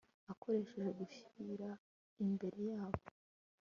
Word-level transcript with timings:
akoresheje 0.31 0.89
gushyira 0.99 1.69
imbere 2.23 2.59
yabo 2.71 3.03